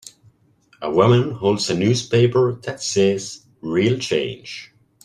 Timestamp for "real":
3.61-3.99